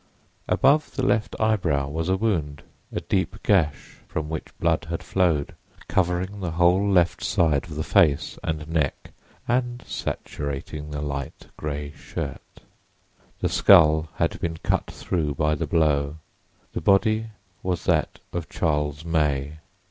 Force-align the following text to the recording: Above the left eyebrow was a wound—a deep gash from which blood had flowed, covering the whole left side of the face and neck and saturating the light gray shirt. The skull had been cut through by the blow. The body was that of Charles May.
Above 0.47 0.95
the 0.95 1.05
left 1.05 1.35
eyebrow 1.39 1.87
was 1.87 2.09
a 2.09 2.17
wound—a 2.17 3.01
deep 3.01 3.35
gash 3.43 3.99
from 4.07 4.29
which 4.29 4.47
blood 4.57 4.85
had 4.89 5.03
flowed, 5.03 5.53
covering 5.87 6.39
the 6.39 6.53
whole 6.53 6.89
left 6.89 7.23
side 7.23 7.65
of 7.65 7.75
the 7.75 7.83
face 7.83 8.39
and 8.43 8.67
neck 8.67 9.11
and 9.47 9.83
saturating 9.85 10.89
the 10.89 11.03
light 11.03 11.49
gray 11.55 11.91
shirt. 11.91 12.61
The 13.41 13.49
skull 13.49 14.09
had 14.15 14.39
been 14.41 14.57
cut 14.63 14.87
through 14.89 15.35
by 15.35 15.53
the 15.53 15.67
blow. 15.67 16.17
The 16.73 16.81
body 16.81 17.27
was 17.61 17.85
that 17.85 18.21
of 18.33 18.49
Charles 18.49 19.05
May. 19.05 19.57